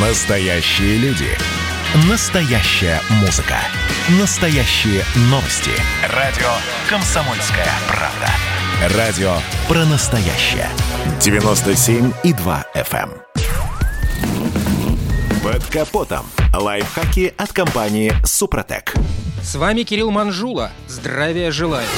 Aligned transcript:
Настоящие 0.00 0.96
люди. 0.98 1.26
Настоящая 2.08 3.00
музыка. 3.20 3.56
Настоящие 4.20 5.02
новости. 5.22 5.72
Радио 6.14 6.46
«Комсомольская 6.88 7.66
правда». 7.88 8.96
Радио 8.96 9.32
про 9.66 9.84
настоящее. 9.86 10.68
97,2 11.18 12.64
FM. 12.76 13.10
эм. 13.10 13.22
Под 15.42 15.64
капотом. 15.64 16.26
Лайфхаки 16.54 17.34
от 17.36 17.52
компании 17.52 18.12
«Супротек». 18.24 18.94
С 19.42 19.56
вами 19.56 19.82
Кирилл 19.82 20.12
Манжула. 20.12 20.70
Здравия 20.86 21.50
желаю. 21.50 21.88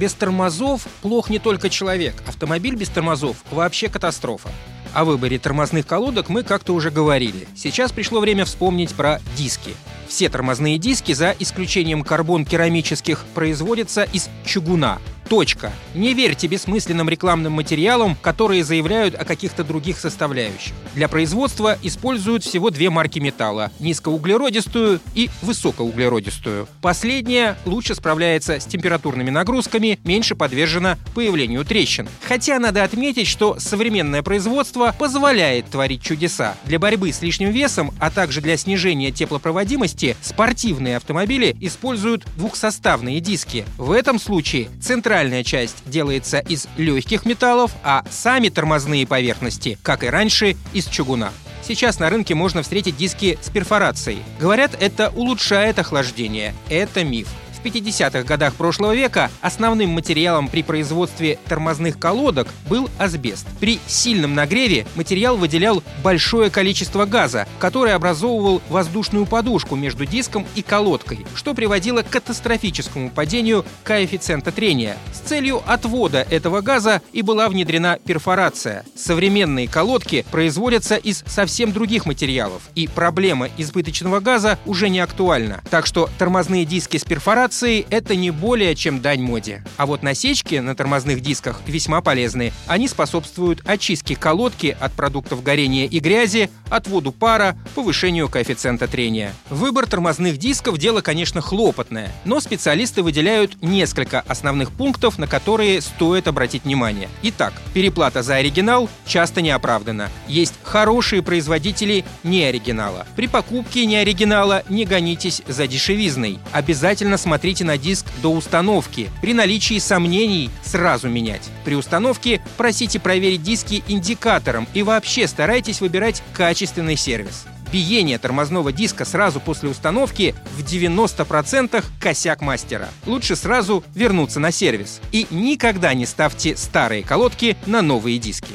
Без 0.00 0.14
тормозов 0.14 0.82
плох 1.00 1.30
не 1.30 1.38
только 1.38 1.70
человек. 1.70 2.16
Автомобиль 2.26 2.74
без 2.74 2.88
тормозов– 2.88 3.36
вообще 3.52 3.88
катастрофа. 3.88 4.48
О 4.96 5.04
выборе 5.04 5.38
тормозных 5.38 5.86
колодок 5.86 6.30
мы 6.30 6.42
как-то 6.42 6.72
уже 6.72 6.90
говорили. 6.90 7.46
Сейчас 7.54 7.92
пришло 7.92 8.18
время 8.18 8.46
вспомнить 8.46 8.94
про 8.94 9.20
диски. 9.36 9.74
Все 10.08 10.30
тормозные 10.30 10.78
диски, 10.78 11.12
за 11.12 11.36
исключением 11.38 12.02
карбон-керамических, 12.02 13.26
производятся 13.34 14.04
из 14.04 14.30
чугуна. 14.46 14.98
Точка. 15.28 15.72
Не 15.94 16.14
верьте 16.14 16.46
бессмысленным 16.46 17.08
рекламным 17.08 17.54
материалам, 17.54 18.16
которые 18.22 18.62
заявляют 18.62 19.16
о 19.16 19.24
каких-то 19.24 19.64
других 19.64 19.98
составляющих. 19.98 20.72
Для 20.94 21.08
производства 21.08 21.76
используют 21.82 22.44
всего 22.44 22.70
две 22.70 22.90
марки 22.90 23.18
металла– 23.18 23.72
низкоуглеродистую 23.80 25.00
и 25.14 25.28
высокоуглеродистую. 25.42 26.68
Последняя 26.80 27.56
лучше 27.64 27.96
справляется 27.96 28.60
с 28.60 28.66
температурными 28.66 29.30
нагрузками, 29.30 29.98
меньше 30.04 30.36
подвержена 30.36 30.96
появлению 31.14 31.64
трещин. 31.64 32.08
Хотя 32.22 32.60
надо 32.60 32.84
отметить, 32.84 33.26
что 33.26 33.58
современное 33.58 34.22
производство 34.22 34.94
позволяет 34.96 35.66
творить 35.66 36.02
чудеса. 36.02 36.54
Для 36.66 36.78
борьбы 36.78 37.12
с 37.12 37.20
лишним 37.20 37.50
весом, 37.50 37.92
а 37.98 38.10
также 38.12 38.40
для 38.40 38.56
снижения 38.56 39.10
теплопроводимости, 39.10 40.16
спортивные 40.20 40.98
автомобили 40.98 41.56
используют 41.60 42.24
двухсоставные 42.36 43.20
диски. 43.20 43.64
В 43.76 43.90
этом 43.90 44.20
случае 44.20 44.68
центральная 44.80 45.15
часть 45.44 45.76
делается 45.86 46.38
из 46.38 46.68
легких 46.76 47.24
металлов, 47.24 47.72
а 47.82 48.04
сами 48.10 48.48
тормозные 48.48 49.06
поверхности, 49.06 49.78
как 49.82 50.04
и 50.04 50.08
раньше, 50.08 50.56
из 50.72 50.86
чугуна. 50.86 51.32
Сейчас 51.66 51.98
на 51.98 52.10
рынке 52.10 52.34
можно 52.34 52.62
встретить 52.62 52.96
диски 52.96 53.38
с 53.42 53.50
перфорацией. 53.50 54.22
Говорят, 54.38 54.76
это 54.80 55.10
улучшает 55.10 55.78
охлаждение. 55.78 56.54
Это 56.68 57.02
миф. 57.02 57.28
В 57.56 57.64
50-х 57.66 58.22
годах 58.22 58.54
прошлого 58.54 58.94
века 58.94 59.30
основным 59.40 59.90
материалом 59.90 60.48
при 60.48 60.62
производстве 60.62 61.38
тормозных 61.48 61.98
колодок 61.98 62.48
был 62.68 62.88
асбест. 62.98 63.46
При 63.58 63.80
сильном 63.86 64.34
нагреве 64.34 64.86
материал 64.94 65.36
выделял 65.36 65.82
большое 66.04 66.50
количество 66.50 67.06
газа, 67.06 67.48
который 67.58 67.94
образовывал 67.94 68.62
воздушную 68.68 69.26
подушку 69.26 69.74
между 69.74 70.04
диском 70.04 70.46
и 70.54 70.62
колодкой, 70.62 71.26
что 71.34 71.54
приводило 71.54 72.02
к 72.02 72.10
катастрофическому 72.10 73.10
падению 73.10 73.64
коэффициента 73.84 74.52
трения. 74.52 74.96
С 75.12 75.28
целью 75.28 75.62
отвода 75.66 76.26
этого 76.30 76.60
газа 76.60 77.00
и 77.12 77.22
была 77.22 77.48
внедрена 77.48 77.98
перфорация. 78.04 78.84
Современные 78.94 79.66
колодки 79.66 80.24
производятся 80.30 80.96
из 80.96 81.24
совсем 81.26 81.72
других 81.72 82.06
материалов, 82.06 82.62
и 82.74 82.86
проблема 82.86 83.48
избыточного 83.56 84.20
газа 84.20 84.58
уже 84.66 84.88
не 84.88 85.00
актуальна. 85.00 85.62
Так 85.70 85.86
что 85.86 86.10
тормозные 86.18 86.64
диски 86.64 86.96
с 86.98 87.04
перфорацией 87.04 87.45
это 87.52 88.16
не 88.16 88.30
более 88.30 88.74
чем 88.74 89.00
дань 89.00 89.22
моде. 89.22 89.62
А 89.76 89.86
вот 89.86 90.02
насечки 90.02 90.56
на 90.56 90.74
тормозных 90.74 91.20
дисках 91.20 91.60
весьма 91.66 92.00
полезны. 92.00 92.52
Они 92.66 92.88
способствуют 92.88 93.62
очистке 93.64 94.16
колодки 94.16 94.76
от 94.80 94.92
продуктов 94.92 95.42
горения 95.42 95.86
и 95.86 96.00
грязи, 96.00 96.50
отводу 96.68 97.12
пара, 97.12 97.56
повышению 97.74 98.28
коэффициента 98.28 98.88
трения. 98.88 99.32
Выбор 99.48 99.86
тормозных 99.86 100.38
дисков– 100.38 100.78
дело, 100.78 101.00
конечно, 101.00 101.40
хлопотное, 101.40 102.12
но 102.24 102.40
специалисты 102.40 103.02
выделяют 103.02 103.62
несколько 103.62 104.20
основных 104.20 104.72
пунктов, 104.72 105.18
на 105.18 105.26
которые 105.26 105.80
стоит 105.80 106.28
обратить 106.28 106.64
внимание. 106.64 107.08
Итак, 107.22 107.52
переплата 107.74 108.22
за 108.22 108.36
оригинал 108.36 108.90
часто 109.06 109.40
не 109.40 109.50
оправдана. 109.50 110.10
Есть 110.26 110.54
хорошие 110.62 111.22
производители 111.22 112.04
не 112.24 112.42
оригинала. 112.42 113.06
При 113.14 113.28
покупке 113.28 113.86
не 113.86 113.96
оригинала 113.96 114.64
не 114.68 114.84
гонитесь 114.84 115.42
за 115.46 115.66
дешевизной. 115.66 116.38
Обязательно 116.52 117.16
смотрите 117.36 117.64
на 117.64 117.76
диск 117.76 118.06
до 118.22 118.32
установки. 118.32 119.10
При 119.20 119.34
наличии 119.34 119.78
сомнений 119.78 120.48
сразу 120.64 121.10
менять. 121.10 121.42
При 121.66 121.74
установке 121.74 122.40
просите 122.56 122.98
проверить 122.98 123.42
диски 123.42 123.84
индикатором 123.88 124.66
и 124.72 124.82
вообще 124.82 125.28
старайтесь 125.28 125.82
выбирать 125.82 126.22
качественный 126.32 126.96
сервис. 126.96 127.44
Биение 127.70 128.16
тормозного 128.16 128.72
диска 128.72 129.04
сразу 129.04 129.38
после 129.38 129.68
установки 129.68 130.34
в 130.56 130.62
90% 130.64 131.84
косяк 132.00 132.40
мастера. 132.40 132.88
Лучше 133.04 133.36
сразу 133.36 133.84
вернуться 133.94 134.40
на 134.40 134.50
сервис. 134.50 135.02
И 135.12 135.26
никогда 135.30 135.92
не 135.92 136.06
ставьте 136.06 136.56
старые 136.56 137.02
колодки 137.02 137.58
на 137.66 137.82
новые 137.82 138.16
диски. 138.16 138.54